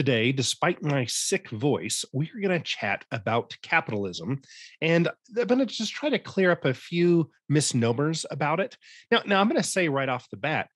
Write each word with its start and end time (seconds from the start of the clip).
Today, 0.00 0.32
despite 0.32 0.82
my 0.82 1.04
sick 1.04 1.50
voice, 1.50 2.06
we're 2.10 2.40
going 2.40 2.58
to 2.58 2.64
chat 2.64 3.04
about 3.12 3.54
capitalism. 3.60 4.40
And 4.80 5.08
I'm 5.36 5.46
going 5.46 5.58
to 5.58 5.66
just 5.66 5.92
try 5.92 6.08
to 6.08 6.18
clear 6.18 6.52
up 6.52 6.64
a 6.64 6.72
few 6.72 7.28
misnomers 7.50 8.24
about 8.30 8.60
it. 8.60 8.78
Now, 9.10 9.20
now 9.26 9.42
I'm 9.42 9.48
going 9.50 9.60
to 9.60 9.68
say 9.68 9.90
right 9.90 10.08
off 10.08 10.30
the 10.30 10.38
bat 10.38 10.70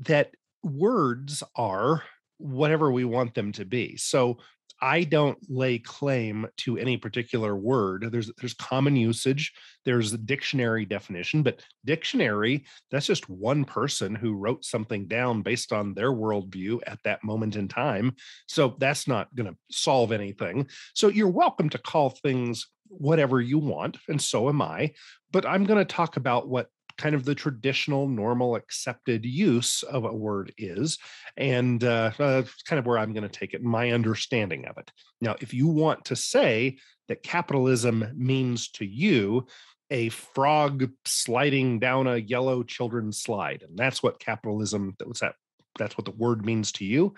that 0.00 0.32
words 0.62 1.42
are 1.54 2.02
whatever 2.36 2.92
we 2.92 3.06
want 3.06 3.32
them 3.32 3.52
to 3.52 3.64
be. 3.64 3.96
So 3.96 4.40
I 4.80 5.04
don't 5.04 5.38
lay 5.48 5.78
claim 5.78 6.46
to 6.58 6.76
any 6.76 6.96
particular 6.96 7.56
word. 7.56 8.08
There's 8.10 8.30
there's 8.38 8.54
common 8.54 8.96
usage, 8.96 9.52
there's 9.84 10.12
a 10.12 10.18
dictionary 10.18 10.84
definition, 10.84 11.42
but 11.42 11.60
dictionary, 11.84 12.66
that's 12.90 13.06
just 13.06 13.30
one 13.30 13.64
person 13.64 14.14
who 14.14 14.34
wrote 14.34 14.64
something 14.64 15.06
down 15.06 15.42
based 15.42 15.72
on 15.72 15.94
their 15.94 16.12
worldview 16.12 16.80
at 16.86 17.02
that 17.04 17.24
moment 17.24 17.56
in 17.56 17.68
time. 17.68 18.14
So 18.46 18.76
that's 18.78 19.08
not 19.08 19.34
going 19.34 19.50
to 19.50 19.56
solve 19.70 20.12
anything. 20.12 20.68
So 20.94 21.08
you're 21.08 21.28
welcome 21.28 21.70
to 21.70 21.78
call 21.78 22.10
things 22.10 22.66
whatever 22.88 23.40
you 23.40 23.58
want, 23.58 23.98
and 24.08 24.20
so 24.20 24.48
am 24.48 24.62
I. 24.62 24.92
But 25.32 25.46
I'm 25.46 25.64
going 25.64 25.78
to 25.78 25.84
talk 25.84 26.16
about 26.16 26.48
what 26.48 26.68
kind 26.98 27.14
of 27.14 27.24
the 27.24 27.34
traditional, 27.34 28.08
normal, 28.08 28.56
accepted 28.56 29.24
use 29.24 29.82
of 29.82 30.04
a 30.04 30.12
word 30.12 30.52
is, 30.58 30.98
and 31.36 31.84
uh, 31.84 32.10
uh, 32.18 32.42
kind 32.66 32.78
of 32.78 32.86
where 32.86 32.98
I'm 32.98 33.12
going 33.12 33.28
to 33.28 33.28
take 33.28 33.54
it, 33.54 33.62
my 33.62 33.90
understanding 33.92 34.66
of 34.66 34.78
it. 34.78 34.90
Now, 35.20 35.36
if 35.40 35.52
you 35.52 35.66
want 35.66 36.04
to 36.06 36.16
say 36.16 36.78
that 37.08 37.22
capitalism 37.22 38.12
means 38.16 38.70
to 38.72 38.84
you 38.84 39.46
a 39.90 40.08
frog 40.08 40.90
sliding 41.04 41.78
down 41.78 42.06
a 42.06 42.16
yellow 42.16 42.62
children's 42.62 43.20
slide, 43.22 43.62
and 43.68 43.76
that's 43.76 44.02
what 44.02 44.18
capitalism, 44.18 44.96
what's 45.04 45.20
that? 45.20 45.34
That's 45.78 45.96
what 45.98 46.06
the 46.06 46.12
word 46.12 46.44
means 46.44 46.72
to 46.72 46.84
you. 46.84 47.14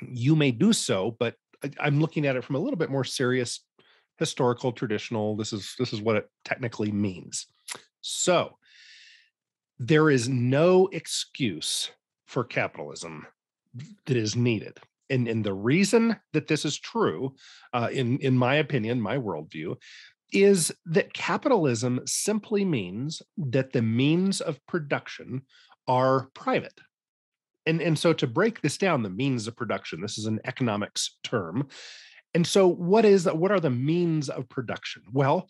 You 0.00 0.36
may 0.36 0.52
do 0.52 0.72
so, 0.72 1.16
but 1.18 1.34
I'm 1.78 2.00
looking 2.00 2.26
at 2.26 2.36
it 2.36 2.44
from 2.44 2.56
a 2.56 2.58
little 2.58 2.78
bit 2.78 2.90
more 2.90 3.04
serious 3.04 3.60
historical 4.18 4.70
traditional 4.72 5.36
this 5.36 5.52
is 5.52 5.74
this 5.78 5.92
is 5.92 6.00
what 6.00 6.16
it 6.16 6.28
technically 6.44 6.92
means 6.92 7.46
so 8.02 8.58
there 9.78 10.10
is 10.10 10.28
no 10.28 10.88
excuse 10.92 11.90
for 12.26 12.44
capitalism 12.44 13.26
that 14.06 14.16
is 14.16 14.36
needed. 14.36 14.78
And, 15.10 15.26
and 15.28 15.44
the 15.44 15.54
reason 15.54 16.16
that 16.32 16.46
this 16.46 16.64
is 16.64 16.78
true, 16.78 17.34
uh, 17.72 17.88
in, 17.92 18.18
in 18.18 18.36
my 18.36 18.56
opinion, 18.56 19.00
my 19.00 19.18
worldview, 19.18 19.76
is 20.32 20.72
that 20.86 21.12
capitalism 21.12 22.00
simply 22.06 22.64
means 22.64 23.22
that 23.36 23.72
the 23.72 23.82
means 23.82 24.40
of 24.40 24.64
production 24.66 25.42
are 25.86 26.28
private. 26.34 26.80
And, 27.66 27.80
and 27.80 27.98
so 27.98 28.12
to 28.14 28.26
break 28.26 28.60
this 28.60 28.78
down, 28.78 29.02
the 29.02 29.10
means 29.10 29.46
of 29.46 29.56
production, 29.56 30.00
this 30.00 30.18
is 30.18 30.26
an 30.26 30.40
economics 30.44 31.18
term. 31.22 31.68
And 32.34 32.46
so 32.46 32.66
what 32.66 33.04
is? 33.04 33.26
What 33.26 33.52
are 33.52 33.60
the 33.60 33.70
means 33.70 34.30
of 34.30 34.48
production? 34.48 35.02
Well, 35.12 35.48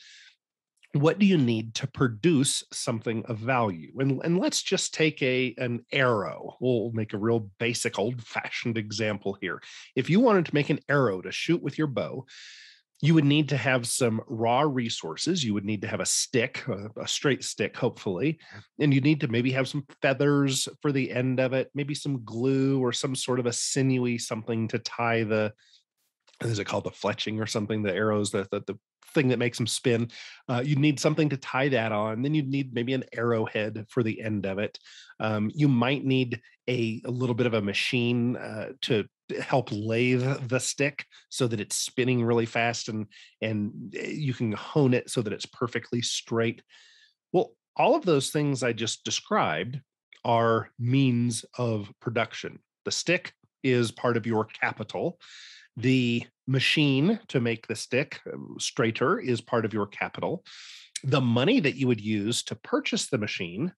what 0.95 1.19
do 1.19 1.25
you 1.25 1.39
need 1.39 1.75
to 1.77 1.87
produce 1.87 2.63
something 2.71 3.25
of 3.27 3.39
value? 3.39 3.93
And, 3.99 4.21
and 4.25 4.39
let's 4.39 4.63
just 4.63 4.93
take 4.93 5.23
a 5.23 5.55
an 5.57 5.85
arrow. 5.91 6.57
We'll 6.61 6.91
make 6.93 7.15
a 7.15 7.19
real 7.19 7.51
basic 7.59 7.99
old 7.99 8.23
fashioned 8.23 8.77
example 8.77 9.37
here. 9.41 9.63
If 9.97 10.11
you 10.11 10.21
wanted 10.21 10.47
to 10.47 10.55
make 10.55 10.71
an 10.71 10.81
arrow 10.89 11.23
to 11.23 11.33
shoot 11.33 11.63
with 11.63 11.79
your 11.79 11.87
bow 11.87 12.27
you 13.05 13.15
would 13.15 13.25
need 13.25 13.49
to 13.49 13.57
have 13.57 13.89
some 13.89 14.21
raw 14.29 14.61
resources. 14.61 15.45
You 15.45 15.55
would 15.55 15.65
need 15.65 15.83
to 15.83 15.89
have 15.89 15.99
a 16.01 16.07
stick 16.07 16.65
a, 16.69 16.89
a 17.01 17.09
straight 17.09 17.43
stick 17.43 17.77
hopefully 17.77 18.39
and 18.81 18.95
you 18.95 19.01
need 19.01 19.21
to 19.21 19.29
maybe 19.29 19.51
have 19.51 19.69
some 19.69 19.85
feathers 20.01 20.69
for 20.81 20.93
the 20.93 21.11
end 21.11 21.41
of 21.41 21.53
it 21.53 21.69
maybe 21.75 21.95
some 21.95 22.25
glue 22.25 22.81
or 22.81 22.93
some 22.93 23.17
sort 23.17 23.41
of 23.41 23.47
a 23.47 23.53
sinewy 23.53 24.19
something 24.19 24.69
to 24.69 24.79
tie 24.79 25.25
the 25.25 25.53
is 26.41 26.59
it 26.59 26.65
called? 26.65 26.85
The 26.85 26.91
fletching 26.91 27.41
or 27.41 27.47
something 27.47 27.83
the 27.83 27.95
arrows 27.95 28.31
that 28.33 28.51
the, 28.51 28.61
the 28.67 28.79
thing 29.13 29.29
that 29.29 29.39
makes 29.39 29.59
them 29.59 29.67
spin. 29.67 30.11
Uh, 30.49 30.63
you'd 30.65 30.79
need 30.79 31.01
something 31.01 31.29
to 31.29 31.37
tie 31.37 31.69
that 31.69 31.93
on. 31.93 32.23
Then 32.23 32.35
you'd 32.35 32.49
need 32.49 32.75
maybe 32.75 32.95
an 32.95 33.05
arrowhead 33.13 33.87
for 33.89 34.03
the 34.03 34.21
end 34.21 34.47
of 34.47 34.59
it. 34.59 34.79
Um, 35.21 35.51
you 35.55 35.69
might 35.69 36.05
need 36.05 36.41
a, 36.69 37.03
a, 37.05 37.11
little 37.11 37.35
bit 37.35 37.47
of 37.47 37.55
a 37.55 37.63
machine 37.63 38.37
uh, 38.37 38.71
to 38.83 39.07
help 39.41 39.69
lathe 39.73 40.49
the 40.49 40.61
stick 40.61 41.07
so 41.29 41.47
that 41.47 41.61
it's 41.61 41.77
spinning 41.77 42.23
really 42.23 42.47
fast 42.47 42.89
and 42.89 43.07
and 43.41 43.95
eh, 43.99 44.09
you 44.09 44.35
can 44.35 44.53
hone 44.53 44.95
it 44.95 45.11
so 45.11 45.23
that 45.23 45.33
it's 45.33 45.47
perfectly 45.47 46.03
straight. 46.03 46.63
Well, 47.33 47.55
all 47.77 47.95
of 47.95 48.05
those 48.05 48.31
things 48.31 48.63
I 48.63 48.73
just 48.73 49.05
described 49.05 49.81
are 50.25 50.71
means 50.79 51.45
of 51.59 51.91
production. 52.01 52.59
The 52.85 52.91
stick 52.91 53.33
is 53.63 53.91
part 53.91 54.17
of 54.17 54.27
your 54.27 54.45
capital. 54.45 55.19
The 55.77 56.25
machine 56.47 57.21
to 57.29 57.41
make 57.41 57.67
the 57.67 57.77
stick 57.77 58.21
um, 58.33 58.57
straighter 58.59 59.19
is 59.19 59.41
part 59.41 59.65
of 59.65 59.73
your 59.73 59.87
capital. 59.87 60.45
The 61.05 61.21
money 61.21 61.61
that 61.61 61.77
you 61.77 61.87
would 61.89 62.01
use 62.01 62.43
to 62.45 62.55
purchase 62.55 63.09
the 63.09 63.19
machine, 63.19 63.73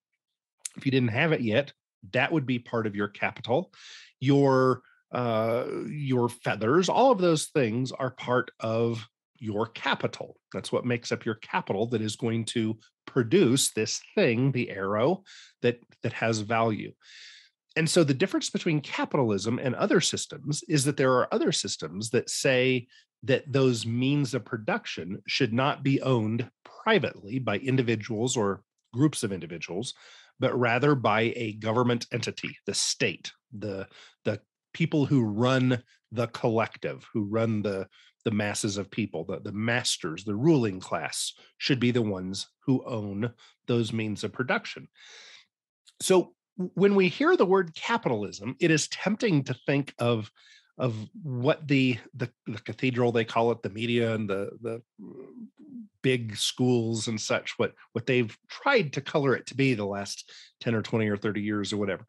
if 0.76 0.84
you 0.84 0.92
didn't 0.92 1.08
have 1.10 1.32
it 1.32 1.40
yet, 1.40 1.72
that 2.12 2.32
would 2.32 2.46
be 2.46 2.58
part 2.58 2.86
of 2.86 2.94
your 2.94 3.08
capital. 3.08 3.72
Your 4.20 4.82
uh, 5.12 5.66
your 5.88 6.28
feathers, 6.28 6.88
all 6.88 7.12
of 7.12 7.18
those 7.18 7.46
things 7.46 7.92
are 7.92 8.10
part 8.10 8.50
of 8.58 9.06
your 9.38 9.68
capital. 9.68 10.36
That's 10.52 10.72
what 10.72 10.84
makes 10.84 11.12
up 11.12 11.24
your 11.24 11.36
capital 11.36 11.86
that 11.88 12.02
is 12.02 12.16
going 12.16 12.46
to 12.46 12.78
produce 13.06 13.72
this 13.72 14.00
thing, 14.14 14.50
the 14.50 14.70
arrow 14.70 15.22
that 15.62 15.78
that 16.02 16.14
has 16.14 16.40
value. 16.40 16.92
And 17.76 17.90
so 17.90 18.04
the 18.04 18.14
difference 18.14 18.50
between 18.50 18.80
capitalism 18.80 19.58
and 19.58 19.74
other 19.74 20.00
systems 20.00 20.62
is 20.68 20.84
that 20.84 20.96
there 20.96 21.12
are 21.12 21.32
other 21.34 21.50
systems 21.52 22.10
that 22.10 22.30
say 22.30 22.86
that 23.24 23.50
those 23.50 23.86
means 23.86 24.34
of 24.34 24.44
production 24.44 25.22
should 25.26 25.52
not 25.52 25.82
be 25.82 26.00
owned 26.02 26.48
privately 26.64 27.38
by 27.38 27.58
individuals 27.58 28.36
or 28.36 28.62
groups 28.92 29.22
of 29.22 29.32
individuals, 29.32 29.94
but 30.38 30.56
rather 30.58 30.94
by 30.94 31.32
a 31.34 31.54
government 31.54 32.06
entity, 32.12 32.56
the 32.66 32.74
state, 32.74 33.32
the 33.52 33.86
the 34.24 34.40
people 34.72 35.06
who 35.06 35.24
run 35.24 35.82
the 36.12 36.26
collective, 36.28 37.06
who 37.12 37.24
run 37.24 37.62
the 37.62 37.88
the 38.24 38.30
masses 38.30 38.78
of 38.78 38.90
people, 38.90 39.24
the, 39.24 39.40
the 39.40 39.52
masters, 39.52 40.24
the 40.24 40.34
ruling 40.34 40.80
class 40.80 41.34
should 41.58 41.78
be 41.78 41.90
the 41.90 42.02
ones 42.02 42.48
who 42.60 42.84
own 42.86 43.30
those 43.66 43.92
means 43.92 44.24
of 44.24 44.32
production. 44.32 44.88
So 46.00 46.34
when 46.56 46.94
we 46.94 47.08
hear 47.08 47.36
the 47.36 47.46
word 47.46 47.74
capitalism, 47.74 48.56
it 48.60 48.70
is 48.70 48.88
tempting 48.88 49.44
to 49.44 49.54
think 49.66 49.94
of 49.98 50.30
of 50.76 50.96
what 51.22 51.66
the, 51.68 51.98
the 52.14 52.28
the 52.46 52.58
cathedral 52.60 53.12
they 53.12 53.24
call 53.24 53.52
it, 53.52 53.62
the 53.62 53.70
media 53.70 54.14
and 54.14 54.28
the 54.28 54.50
the 54.60 54.82
big 56.02 56.36
schools 56.36 57.08
and 57.08 57.20
such, 57.20 57.54
what 57.58 57.72
what 57.92 58.06
they've 58.06 58.36
tried 58.48 58.92
to 58.92 59.00
color 59.00 59.34
it 59.34 59.46
to 59.46 59.56
be 59.56 59.74
the 59.74 59.86
last 59.86 60.30
10 60.60 60.74
or 60.74 60.82
20 60.82 61.08
or 61.08 61.16
30 61.16 61.40
years 61.40 61.72
or 61.72 61.76
whatever. 61.76 62.04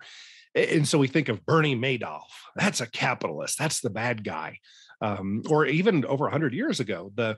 And 0.55 0.87
so 0.87 0.97
we 0.97 1.07
think 1.07 1.27
of 1.27 1.45
Bernie 1.45 1.75
Madoff. 1.75 2.31
That's 2.55 2.81
a 2.81 2.89
capitalist. 2.89 3.59
That's 3.59 3.81
the 3.81 3.89
bad 3.89 4.23
guy. 4.23 4.59
Um, 5.01 5.43
or 5.49 5.65
even 5.65 6.05
over 6.05 6.23
100 6.23 6.53
years 6.53 6.79
ago, 6.79 7.11
the 7.13 7.37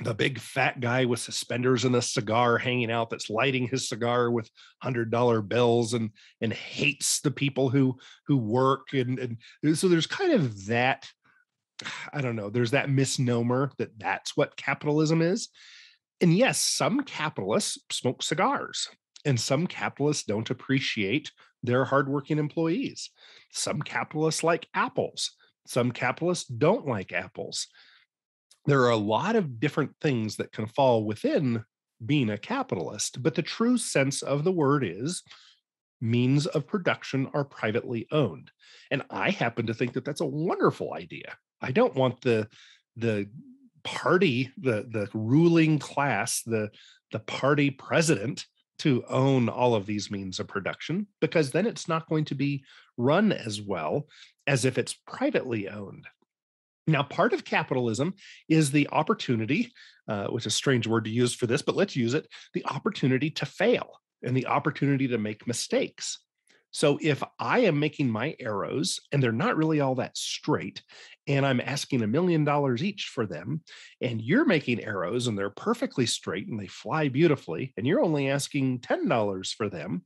the 0.00 0.14
big 0.14 0.40
fat 0.40 0.80
guy 0.80 1.04
with 1.04 1.20
suspenders 1.20 1.84
and 1.84 1.94
a 1.94 2.02
cigar 2.02 2.58
hanging 2.58 2.90
out 2.90 3.10
that's 3.10 3.30
lighting 3.30 3.68
his 3.68 3.88
cigar 3.88 4.30
with 4.30 4.50
hundred 4.82 5.10
dollar 5.10 5.40
bills 5.40 5.94
and 5.94 6.10
and 6.40 6.52
hates 6.52 7.20
the 7.20 7.30
people 7.30 7.68
who 7.68 7.96
who 8.26 8.36
work 8.36 8.92
and 8.92 9.18
and 9.18 9.78
so 9.78 9.86
there's 9.88 10.06
kind 10.06 10.32
of 10.32 10.66
that 10.66 11.08
i 12.12 12.20
don't 12.20 12.36
know 12.36 12.50
there's 12.50 12.72
that 12.72 12.90
misnomer 12.90 13.70
that 13.78 13.96
that's 13.98 14.36
what 14.36 14.56
capitalism 14.56 15.22
is. 15.22 15.48
And 16.20 16.36
yes 16.36 16.58
some 16.58 17.02
capitalists 17.02 17.78
smoke 17.90 18.22
cigars 18.22 18.88
and 19.24 19.38
some 19.38 19.66
capitalists 19.66 20.24
don't 20.24 20.50
appreciate 20.50 21.30
their 21.62 21.84
hardworking 21.84 22.38
employees. 22.38 23.10
Some 23.52 23.80
capitalists 23.80 24.44
like 24.44 24.68
apples. 24.74 25.32
Some 25.66 25.92
capitalists 25.92 26.46
don't 26.46 26.86
like 26.86 27.12
apples 27.12 27.68
there 28.66 28.82
are 28.82 28.90
a 28.90 28.96
lot 28.96 29.36
of 29.36 29.60
different 29.60 29.92
things 30.00 30.36
that 30.36 30.52
can 30.52 30.66
fall 30.66 31.04
within 31.04 31.64
being 32.04 32.30
a 32.30 32.38
capitalist, 32.38 33.22
but 33.22 33.34
the 33.34 33.42
true 33.42 33.78
sense 33.78 34.22
of 34.22 34.44
the 34.44 34.52
word 34.52 34.84
is 34.84 35.22
means 36.00 36.46
of 36.46 36.66
production 36.66 37.30
are 37.34 37.44
privately 37.44 38.06
owned. 38.12 38.50
And 38.90 39.02
I 39.10 39.30
happen 39.30 39.66
to 39.66 39.74
think 39.74 39.94
that 39.94 40.04
that's 40.04 40.20
a 40.20 40.26
wonderful 40.26 40.92
idea. 40.94 41.36
I 41.60 41.72
don't 41.72 41.94
want 41.94 42.20
the 42.20 42.48
the 42.96 43.28
party, 43.84 44.50
the 44.58 44.86
the 44.90 45.08
ruling 45.14 45.78
class, 45.78 46.42
the 46.42 46.70
the 47.12 47.20
party 47.20 47.70
president 47.70 48.44
to 48.80 49.04
own 49.08 49.48
all 49.48 49.74
of 49.74 49.86
these 49.86 50.10
means 50.10 50.40
of 50.40 50.48
production 50.48 51.06
because 51.20 51.52
then 51.52 51.64
it's 51.64 51.88
not 51.88 52.08
going 52.08 52.24
to 52.24 52.34
be 52.34 52.64
run 52.96 53.32
as 53.32 53.62
well 53.62 54.06
as 54.46 54.64
if 54.64 54.78
it's 54.78 54.98
privately 55.06 55.68
owned. 55.68 56.06
Now, 56.86 57.02
part 57.02 57.32
of 57.32 57.44
capitalism 57.44 58.14
is 58.48 58.70
the 58.70 58.88
opportunity, 58.92 59.72
uh, 60.06 60.26
which 60.26 60.42
is 60.42 60.52
a 60.52 60.56
strange 60.56 60.86
word 60.86 61.04
to 61.04 61.10
use 61.10 61.34
for 61.34 61.46
this, 61.46 61.62
but 61.62 61.76
let's 61.76 61.96
use 61.96 62.14
it 62.14 62.28
the 62.52 62.64
opportunity 62.66 63.30
to 63.30 63.46
fail 63.46 64.00
and 64.22 64.36
the 64.36 64.46
opportunity 64.46 65.08
to 65.08 65.18
make 65.18 65.46
mistakes. 65.46 66.18
So 66.74 66.98
if 67.00 67.22
I 67.38 67.60
am 67.60 67.78
making 67.78 68.10
my 68.10 68.34
arrows 68.40 68.98
and 69.12 69.22
they're 69.22 69.30
not 69.30 69.56
really 69.56 69.78
all 69.78 69.94
that 69.94 70.16
straight, 70.18 70.82
and 71.28 71.46
I'm 71.46 71.60
asking 71.60 72.02
a 72.02 72.08
million 72.08 72.42
dollars 72.42 72.82
each 72.82 73.12
for 73.14 73.26
them, 73.26 73.62
and 74.00 74.20
you're 74.20 74.44
making 74.44 74.82
arrows 74.82 75.28
and 75.28 75.38
they're 75.38 75.50
perfectly 75.50 76.04
straight 76.04 76.48
and 76.48 76.58
they 76.58 76.66
fly 76.66 77.08
beautifully, 77.08 77.72
and 77.76 77.86
you're 77.86 78.02
only 78.02 78.28
asking 78.28 78.80
$10 78.80 79.54
for 79.54 79.68
them, 79.68 80.04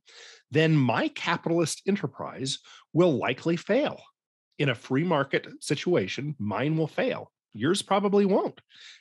then 0.51 0.77
my 0.77 1.09
capitalist 1.09 1.83
enterprise 1.89 2.59
will 2.93 3.17
likely 3.17 3.57
fail. 3.57 4.03
In 4.59 4.69
a 4.69 4.75
free 4.75 5.05
market 5.05 5.47
situation, 5.61 6.35
mine 6.39 6.77
will 6.77 6.89
fail. 6.89 7.33
Yours 7.53 7.83
probably 7.83 8.25
won't. 8.25 8.61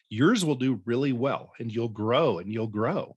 Yours 0.09 0.45
will 0.45 0.55
do 0.55 0.81
really 0.85 1.13
well 1.13 1.51
and 1.59 1.71
you'll 1.71 1.89
grow 1.89 2.39
and 2.39 2.51
you'll 2.51 2.67
grow 2.67 3.15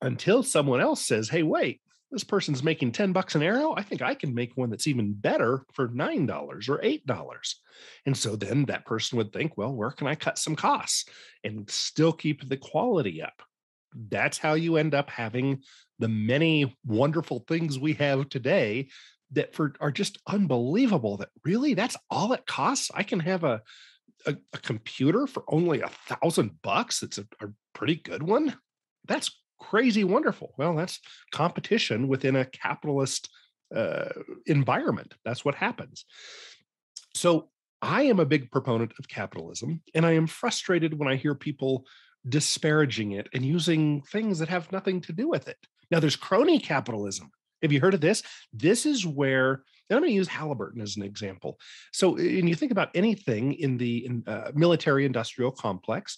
until 0.00 0.42
someone 0.42 0.80
else 0.80 1.04
says, 1.06 1.28
hey, 1.28 1.42
wait, 1.42 1.80
this 2.10 2.24
person's 2.24 2.62
making 2.62 2.92
10 2.92 3.12
bucks 3.12 3.34
an 3.34 3.42
arrow. 3.42 3.74
I 3.74 3.82
think 3.82 4.02
I 4.02 4.14
can 4.14 4.34
make 4.34 4.54
one 4.54 4.68
that's 4.68 4.86
even 4.86 5.14
better 5.14 5.64
for 5.72 5.88
$9 5.88 6.68
or 6.68 6.78
$8. 6.78 7.54
And 8.04 8.16
so 8.16 8.36
then 8.36 8.66
that 8.66 8.84
person 8.84 9.16
would 9.16 9.32
think, 9.32 9.56
well, 9.56 9.72
where 9.72 9.90
can 9.90 10.06
I 10.06 10.14
cut 10.14 10.36
some 10.38 10.54
costs 10.54 11.06
and 11.42 11.68
still 11.70 12.12
keep 12.12 12.46
the 12.46 12.58
quality 12.58 13.22
up? 13.22 13.42
That's 14.10 14.38
how 14.38 14.54
you 14.54 14.76
end 14.76 14.94
up 14.94 15.08
having 15.08 15.62
the 15.98 16.08
many 16.08 16.76
wonderful 16.84 17.44
things 17.48 17.78
we 17.78 17.94
have 17.94 18.28
today 18.28 18.88
that 19.32 19.54
for 19.54 19.74
are 19.80 19.90
just 19.90 20.18
unbelievable 20.26 21.16
that 21.18 21.30
really 21.44 21.74
that's 21.74 21.96
all 22.10 22.32
it 22.32 22.46
costs. 22.46 22.90
I 22.94 23.02
can 23.02 23.20
have 23.20 23.44
a 23.44 23.62
a, 24.26 24.36
a 24.52 24.58
computer 24.58 25.26
for 25.26 25.44
only 25.48 25.80
a 25.80 25.90
thousand 26.06 26.62
bucks. 26.62 27.02
It's 27.02 27.18
a, 27.18 27.26
a 27.40 27.48
pretty 27.74 27.96
good 27.96 28.22
one. 28.22 28.56
That's 29.06 29.42
crazy 29.58 30.04
wonderful. 30.04 30.54
Well, 30.58 30.74
that's 30.76 31.00
competition 31.32 32.08
within 32.08 32.36
a 32.36 32.44
capitalist 32.44 33.28
uh, 33.74 34.10
environment. 34.46 35.14
That's 35.24 35.44
what 35.44 35.54
happens. 35.54 36.04
So 37.14 37.48
I 37.80 38.02
am 38.02 38.20
a 38.20 38.26
big 38.26 38.50
proponent 38.50 38.92
of 38.98 39.08
capitalism, 39.08 39.82
and 39.94 40.06
I 40.06 40.12
am 40.12 40.26
frustrated 40.26 40.98
when 40.98 41.08
I 41.08 41.16
hear 41.16 41.34
people 41.34 41.84
disparaging 42.28 43.12
it 43.12 43.28
and 43.34 43.44
using 43.44 44.02
things 44.02 44.38
that 44.38 44.48
have 44.48 44.70
nothing 44.70 45.00
to 45.02 45.12
do 45.12 45.28
with 45.28 45.48
it. 45.48 45.58
Now, 45.90 45.98
there's 45.98 46.16
crony 46.16 46.58
capitalism. 46.58 47.30
Have 47.62 47.72
you 47.72 47.80
heard 47.80 47.94
of 47.94 48.00
this? 48.00 48.22
This 48.52 48.86
is 48.86 49.06
where 49.06 49.62
and 49.90 49.98
I'm 49.98 50.02
going 50.02 50.12
to 50.12 50.16
use 50.16 50.28
Halliburton 50.28 50.80
as 50.80 50.96
an 50.96 51.02
example. 51.02 51.58
So, 51.92 52.12
when 52.12 52.46
you 52.46 52.54
think 52.54 52.72
about 52.72 52.90
anything 52.94 53.52
in 53.52 53.76
the 53.76 54.06
in, 54.06 54.24
uh, 54.26 54.50
military 54.54 55.04
industrial 55.04 55.50
complex, 55.50 56.16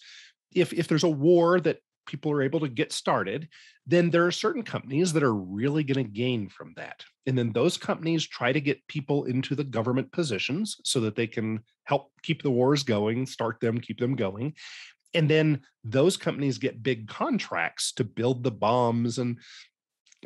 if 0.55 0.73
if 0.73 0.87
there's 0.87 1.03
a 1.03 1.09
war 1.09 1.59
that 1.61 1.79
people 2.07 2.31
are 2.31 2.43
able 2.43 2.61
to 2.61 2.69
get 2.69 2.93
started, 2.93 3.49
then 3.87 4.11
there 4.11 4.27
are 4.27 4.31
certain 4.31 4.63
companies 4.63 5.13
that 5.13 5.23
are 5.23 5.35
really 5.35 5.83
going 5.83 6.05
to 6.05 6.13
gain 6.13 6.49
from 6.49 6.73
that. 6.77 7.03
And 7.27 7.37
then 7.37 7.53
those 7.53 7.77
companies 7.77 8.29
try 8.29 8.53
to 8.53 8.61
get 8.61 8.87
people 8.87 9.25
into 9.25 9.55
the 9.55 9.65
government 9.65 10.13
positions 10.13 10.77
so 10.85 11.01
that 11.01 11.17
they 11.17 11.27
can 11.27 11.61
help 11.85 12.13
keep 12.23 12.43
the 12.43 12.51
wars 12.51 12.83
going, 12.83 13.27
start 13.27 13.59
them, 13.61 13.81
keep 13.81 13.99
them 13.99 14.17
going. 14.17 14.55
And 15.15 15.31
then 15.31 15.63
those 15.83 16.17
companies 16.17 16.59
get 16.59 16.83
big 16.83 17.09
contracts 17.09 17.93
to 17.93 18.05
build 18.05 18.43
the 18.43 18.51
bombs 18.51 19.19
and 19.19 19.39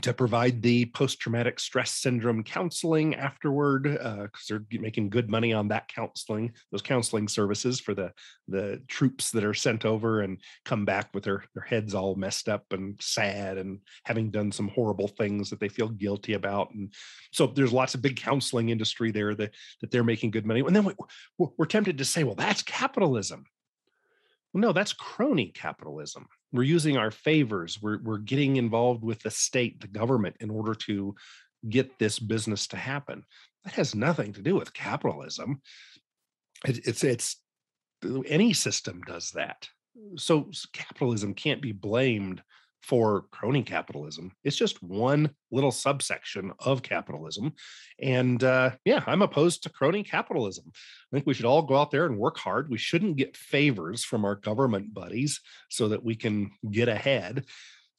to 0.02 0.12
provide 0.12 0.62
the 0.62 0.86
post-traumatic 0.86 1.58
stress 1.58 1.90
syndrome 1.90 2.44
counseling 2.44 3.14
afterward 3.16 3.82
because 3.82 4.30
uh, 4.50 4.58
they're 4.70 4.80
making 4.80 5.10
good 5.10 5.28
money 5.28 5.52
on 5.52 5.68
that 5.68 5.88
counseling 5.88 6.52
those 6.70 6.82
counseling 6.82 7.26
services 7.26 7.80
for 7.80 7.94
the 7.94 8.12
the 8.46 8.80
troops 8.86 9.30
that 9.30 9.44
are 9.44 9.54
sent 9.54 9.84
over 9.84 10.20
and 10.20 10.38
come 10.64 10.84
back 10.84 11.12
with 11.14 11.24
their 11.24 11.44
their 11.54 11.64
heads 11.64 11.94
all 11.94 12.14
messed 12.14 12.48
up 12.48 12.64
and 12.72 13.00
sad 13.00 13.58
and 13.58 13.80
having 14.04 14.30
done 14.30 14.52
some 14.52 14.68
horrible 14.68 15.08
things 15.08 15.50
that 15.50 15.58
they 15.60 15.68
feel 15.68 15.88
guilty 15.88 16.34
about. 16.34 16.72
And 16.74 16.92
so 17.32 17.46
there's 17.46 17.72
lots 17.72 17.94
of 17.94 18.02
big 18.02 18.16
counseling 18.16 18.68
industry 18.68 19.10
there 19.10 19.34
that 19.34 19.54
that 19.80 19.90
they're 19.90 20.04
making 20.04 20.30
good 20.30 20.46
money. 20.46 20.60
And 20.60 20.74
then 20.74 20.84
we, 20.84 20.94
we're 21.38 21.66
tempted 21.66 21.98
to 21.98 22.04
say 22.04 22.24
well 22.24 22.34
that's 22.34 22.62
capitalism. 22.62 23.46
Well, 24.52 24.60
no 24.60 24.72
that's 24.72 24.92
crony 24.92 25.48
capitalism 25.48 26.26
we're 26.52 26.62
using 26.62 26.96
our 26.96 27.10
favors 27.10 27.80
we're, 27.80 27.98
we're 28.02 28.18
getting 28.18 28.56
involved 28.56 29.04
with 29.04 29.20
the 29.20 29.30
state 29.30 29.80
the 29.80 29.88
government 29.88 30.36
in 30.40 30.50
order 30.50 30.74
to 30.74 31.14
get 31.68 31.98
this 31.98 32.18
business 32.18 32.66
to 32.68 32.76
happen. 32.76 33.24
That 33.64 33.74
has 33.74 33.94
nothing 33.94 34.32
to 34.34 34.42
do 34.42 34.54
with 34.54 34.72
capitalism. 34.72 35.60
It, 36.66 36.86
it's 36.86 37.04
it's 37.04 37.36
any 38.26 38.52
system 38.52 39.00
does 39.06 39.30
that. 39.32 39.68
So 40.16 40.50
capitalism 40.72 41.34
can't 41.34 41.60
be 41.60 41.72
blamed 41.72 42.42
for 42.82 43.22
crony 43.30 43.62
capitalism. 43.62 44.32
It's 44.44 44.56
just 44.56 44.82
one 44.82 45.30
little 45.50 45.72
subsection 45.72 46.52
of 46.58 46.82
capitalism. 46.82 47.54
And 48.00 48.42
uh, 48.42 48.72
yeah, 48.84 49.02
I'm 49.06 49.22
opposed 49.22 49.62
to 49.62 49.70
crony 49.70 50.02
capitalism. 50.02 50.64
I 50.74 51.16
think 51.16 51.26
we 51.26 51.34
should 51.34 51.44
all 51.44 51.62
go 51.62 51.76
out 51.76 51.90
there 51.90 52.06
and 52.06 52.18
work 52.18 52.38
hard. 52.38 52.70
We 52.70 52.78
shouldn't 52.78 53.16
get 53.16 53.36
favors 53.36 54.04
from 54.04 54.24
our 54.24 54.36
government 54.36 54.94
buddies 54.94 55.40
so 55.68 55.88
that 55.88 56.04
we 56.04 56.14
can 56.14 56.50
get 56.70 56.88
ahead. 56.88 57.44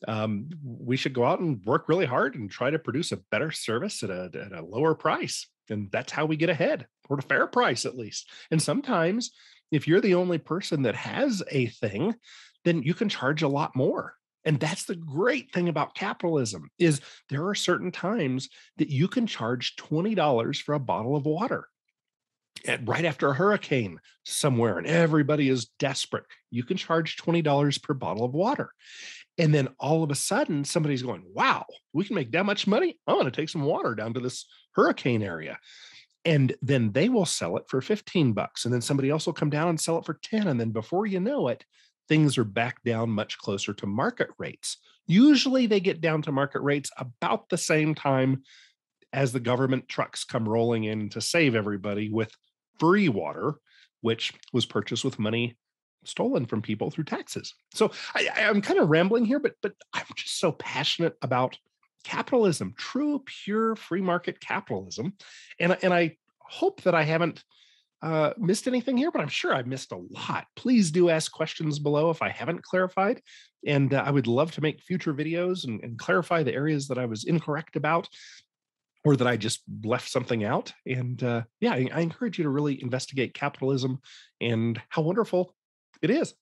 Um, 0.07 0.49
we 0.63 0.95
should 0.95 1.13
go 1.13 1.25
out 1.25 1.41
and 1.41 1.63
work 1.65 1.89
really 1.89 2.05
hard 2.05 2.35
and 2.35 2.49
try 2.49 2.69
to 2.69 2.79
produce 2.79 3.11
a 3.11 3.19
better 3.31 3.51
service 3.51 4.01
at 4.01 4.09
a, 4.09 4.31
at 4.33 4.53
a 4.53 4.65
lower 4.65 4.95
price. 4.95 5.47
And 5.69 5.91
that's 5.91 6.11
how 6.11 6.25
we 6.25 6.37
get 6.37 6.49
ahead, 6.49 6.87
or 7.09 7.19
a 7.19 7.21
fair 7.21 7.45
price 7.47 7.85
at 7.85 7.97
least. 7.97 8.31
And 8.49 8.61
sometimes, 8.61 9.31
if 9.71 9.87
you're 9.87 10.01
the 10.01 10.15
only 10.15 10.39
person 10.39 10.83
that 10.83 10.95
has 10.95 11.43
a 11.51 11.67
thing, 11.67 12.15
then 12.65 12.81
you 12.81 12.93
can 12.93 13.09
charge 13.09 13.43
a 13.43 13.47
lot 13.47 13.75
more 13.75 14.15
and 14.49 14.59
that's 14.59 14.85
the 14.85 14.95
great 14.95 15.53
thing 15.53 15.69
about 15.69 15.93
capitalism 15.93 16.71
is 16.79 17.01
there 17.29 17.47
are 17.47 17.53
certain 17.53 17.91
times 17.91 18.49
that 18.77 18.89
you 18.89 19.07
can 19.07 19.27
charge 19.27 19.75
$20 19.75 20.59
for 20.63 20.73
a 20.73 20.79
bottle 20.79 21.15
of 21.15 21.27
water 21.27 21.67
and 22.65 22.87
right 22.87 23.05
after 23.05 23.29
a 23.29 23.35
hurricane 23.35 23.99
somewhere 24.25 24.79
and 24.79 24.87
everybody 24.87 25.49
is 25.49 25.67
desperate. 25.77 26.23
You 26.49 26.63
can 26.63 26.77
charge 26.77 27.17
$20 27.17 27.83
per 27.83 27.93
bottle 27.93 28.25
of 28.25 28.33
water. 28.33 28.71
And 29.37 29.53
then 29.53 29.67
all 29.79 30.01
of 30.01 30.09
a 30.09 30.15
sudden 30.15 30.65
somebody's 30.65 31.03
going 31.03 31.25
wow 31.31 31.67
we 31.93 32.05
can 32.05 32.15
make 32.15 32.31
that 32.31 32.47
much 32.47 32.65
money. 32.65 32.97
I'm 33.05 33.17
going 33.17 33.25
to 33.25 33.31
take 33.31 33.49
some 33.49 33.65
water 33.65 33.93
down 33.93 34.15
to 34.15 34.19
this 34.19 34.47
hurricane 34.71 35.21
area. 35.21 35.59
And 36.25 36.55
then 36.63 36.91
they 36.91 37.07
will 37.07 37.27
sell 37.27 37.55
it 37.57 37.65
for 37.67 37.81
15 37.81 38.33
bucks 38.33 38.65
and 38.65 38.73
then 38.73 38.81
somebody 38.81 39.11
else 39.11 39.27
will 39.27 39.33
come 39.33 39.51
down 39.51 39.69
and 39.69 39.79
sell 39.79 39.99
it 39.99 40.05
for 40.05 40.19
10 40.23 40.47
and 40.47 40.59
then 40.59 40.71
before 40.71 41.05
you 41.05 41.19
know 41.19 41.49
it 41.49 41.63
things 42.09 42.37
are 42.37 42.43
back 42.43 42.83
down 42.83 43.09
much 43.09 43.37
closer 43.37 43.73
to 43.75 43.85
market 43.85 44.29
rates. 44.37 44.77
Usually 45.07 45.67
they 45.67 45.79
get 45.79 46.01
down 46.01 46.21
to 46.23 46.31
market 46.31 46.61
rates 46.61 46.89
about 46.97 47.47
the 47.49 47.57
same 47.57 47.95
time 47.95 48.43
as 49.13 49.31
the 49.31 49.39
government 49.39 49.87
trucks 49.87 50.23
come 50.23 50.47
rolling 50.47 50.83
in 50.83 51.09
to 51.09 51.21
save 51.21 51.55
everybody 51.55 52.09
with 52.09 52.31
free 52.79 53.09
water, 53.09 53.55
which 54.01 54.33
was 54.51 54.65
purchased 54.65 55.05
with 55.05 55.19
money 55.19 55.57
stolen 56.03 56.45
from 56.45 56.61
people 56.61 56.89
through 56.89 57.03
taxes. 57.03 57.53
So 57.73 57.91
I, 58.15 58.29
am 58.37 58.61
kind 58.61 58.79
of 58.79 58.89
rambling 58.89 59.25
here, 59.25 59.39
but 59.39 59.53
but 59.61 59.73
I'm 59.93 60.05
just 60.15 60.39
so 60.39 60.51
passionate 60.53 61.15
about 61.21 61.57
capitalism, 62.03 62.73
true, 62.77 63.21
pure 63.25 63.75
free 63.75 64.01
market 64.01 64.39
capitalism, 64.39 65.13
and 65.59 65.77
and 65.81 65.93
I 65.93 66.17
hope 66.39 66.81
that 66.83 66.95
I 66.95 67.03
haven't 67.03 67.43
uh, 68.01 68.33
missed 68.37 68.67
anything 68.67 68.97
here, 68.97 69.11
but 69.11 69.21
I'm 69.21 69.27
sure 69.27 69.53
I 69.53 69.63
missed 69.63 69.91
a 69.91 70.01
lot. 70.11 70.45
Please 70.55 70.91
do 70.91 71.09
ask 71.09 71.31
questions 71.31 71.79
below 71.79 72.09
if 72.09 72.21
I 72.21 72.29
haven't 72.29 72.63
clarified. 72.63 73.21
And 73.65 73.93
uh, 73.93 74.03
I 74.05 74.11
would 74.11 74.27
love 74.27 74.51
to 74.53 74.61
make 74.61 74.81
future 74.81 75.13
videos 75.13 75.65
and, 75.65 75.83
and 75.83 75.99
clarify 75.99 76.43
the 76.43 76.53
areas 76.53 76.87
that 76.87 76.97
I 76.97 77.05
was 77.05 77.25
incorrect 77.25 77.75
about 77.75 78.07
or 79.05 79.15
that 79.15 79.27
I 79.27 79.37
just 79.37 79.61
left 79.83 80.09
something 80.09 80.43
out. 80.43 80.73
And 80.85 81.21
uh, 81.23 81.43
yeah, 81.59 81.73
I, 81.73 81.89
I 81.93 81.99
encourage 82.01 82.37
you 82.37 82.43
to 82.43 82.49
really 82.49 82.81
investigate 82.81 83.33
capitalism 83.33 83.99
and 84.39 84.81
how 84.89 85.01
wonderful 85.01 85.55
it 86.01 86.09
is. 86.09 86.33